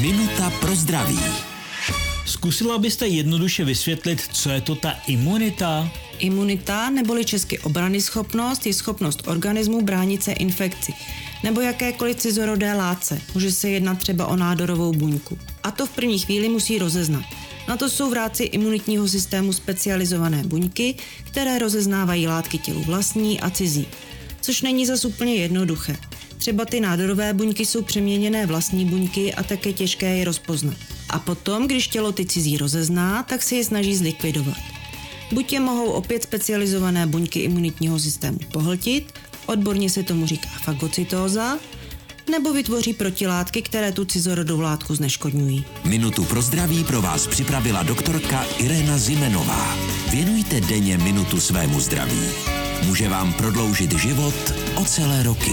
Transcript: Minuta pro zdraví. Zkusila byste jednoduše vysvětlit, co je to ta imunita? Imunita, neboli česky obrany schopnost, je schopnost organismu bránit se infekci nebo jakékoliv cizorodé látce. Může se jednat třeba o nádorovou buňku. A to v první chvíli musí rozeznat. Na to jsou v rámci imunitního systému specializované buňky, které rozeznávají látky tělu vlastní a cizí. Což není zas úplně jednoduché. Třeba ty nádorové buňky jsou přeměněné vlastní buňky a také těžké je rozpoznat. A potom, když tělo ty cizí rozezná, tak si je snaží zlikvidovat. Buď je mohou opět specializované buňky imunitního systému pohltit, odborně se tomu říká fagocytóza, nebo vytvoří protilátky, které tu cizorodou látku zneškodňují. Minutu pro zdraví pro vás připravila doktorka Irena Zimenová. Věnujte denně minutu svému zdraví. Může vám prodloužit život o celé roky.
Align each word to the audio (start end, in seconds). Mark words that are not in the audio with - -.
Minuta 0.00 0.50
pro 0.60 0.76
zdraví. 0.76 1.18
Zkusila 2.26 2.78
byste 2.78 3.06
jednoduše 3.06 3.64
vysvětlit, 3.64 4.28
co 4.32 4.50
je 4.50 4.60
to 4.60 4.74
ta 4.74 4.90
imunita? 5.06 5.90
Imunita, 6.18 6.90
neboli 6.90 7.24
česky 7.24 7.58
obrany 7.58 8.00
schopnost, 8.00 8.66
je 8.66 8.74
schopnost 8.74 9.28
organismu 9.28 9.80
bránit 9.80 10.22
se 10.22 10.32
infekci 10.32 10.92
nebo 11.44 11.60
jakékoliv 11.60 12.16
cizorodé 12.16 12.74
látce. 12.74 13.20
Může 13.34 13.52
se 13.52 13.68
jednat 13.68 13.98
třeba 13.98 14.26
o 14.26 14.36
nádorovou 14.36 14.92
buňku. 14.92 15.38
A 15.62 15.70
to 15.70 15.86
v 15.86 15.90
první 15.90 16.18
chvíli 16.18 16.48
musí 16.48 16.78
rozeznat. 16.78 17.24
Na 17.68 17.76
to 17.76 17.90
jsou 17.90 18.10
v 18.10 18.14
rámci 18.14 18.44
imunitního 18.44 19.08
systému 19.08 19.52
specializované 19.52 20.42
buňky, 20.44 20.94
které 21.24 21.58
rozeznávají 21.58 22.26
látky 22.26 22.58
tělu 22.58 22.82
vlastní 22.82 23.40
a 23.40 23.50
cizí. 23.50 23.86
Což 24.40 24.62
není 24.62 24.86
zas 24.86 25.04
úplně 25.04 25.34
jednoduché. 25.34 25.96
Třeba 26.40 26.64
ty 26.64 26.80
nádorové 26.80 27.34
buňky 27.34 27.66
jsou 27.66 27.82
přeměněné 27.82 28.46
vlastní 28.46 28.84
buňky 28.84 29.34
a 29.34 29.42
také 29.42 29.72
těžké 29.72 30.16
je 30.16 30.24
rozpoznat. 30.24 30.76
A 31.10 31.18
potom, 31.18 31.66
když 31.66 31.88
tělo 31.88 32.12
ty 32.12 32.26
cizí 32.26 32.56
rozezná, 32.56 33.22
tak 33.22 33.42
si 33.42 33.54
je 33.54 33.64
snaží 33.64 33.96
zlikvidovat. 33.96 34.56
Buď 35.32 35.52
je 35.52 35.60
mohou 35.60 35.90
opět 35.90 36.22
specializované 36.22 37.06
buňky 37.06 37.40
imunitního 37.40 37.98
systému 37.98 38.38
pohltit, 38.52 39.12
odborně 39.46 39.90
se 39.90 40.02
tomu 40.02 40.26
říká 40.26 40.48
fagocytóza, 40.62 41.58
nebo 42.30 42.52
vytvoří 42.52 42.92
protilátky, 42.92 43.62
které 43.62 43.92
tu 43.92 44.04
cizorodou 44.04 44.60
látku 44.60 44.94
zneškodňují. 44.94 45.64
Minutu 45.84 46.24
pro 46.24 46.42
zdraví 46.42 46.84
pro 46.84 47.02
vás 47.02 47.26
připravila 47.26 47.82
doktorka 47.82 48.44
Irena 48.58 48.98
Zimenová. 48.98 49.76
Věnujte 50.10 50.60
denně 50.60 50.98
minutu 50.98 51.40
svému 51.40 51.80
zdraví. 51.80 52.22
Může 52.86 53.08
vám 53.08 53.32
prodloužit 53.32 53.98
život 53.98 54.54
o 54.74 54.84
celé 54.84 55.22
roky. 55.22 55.52